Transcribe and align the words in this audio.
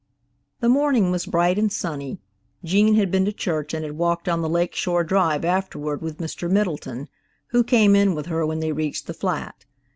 THE 0.61 0.67
morning 0.67 1.11
was 1.11 1.27
bright 1.27 1.59
and 1.59 1.71
sunny. 1.71 2.17
Gene 2.63 2.95
had 2.95 3.11
been 3.11 3.23
to 3.25 3.31
church 3.31 3.71
and 3.71 3.85
had 3.85 3.99
walked 3.99 4.27
on 4.27 4.41
the 4.41 4.49
Lake 4.49 4.73
Shore 4.73 5.03
Drive 5.03 5.45
afterward 5.45 6.01
with 6.01 6.17
Mr. 6.17 6.49
Middleton, 6.49 7.07
who 7.49 7.63
came 7.63 7.95
in 7.95 8.15
with 8.15 8.25
her 8.25 8.43
when 8.43 8.61
they 8.61 8.71
reached 8.71 9.05
the 9.05 9.13
flat. 9.13 9.63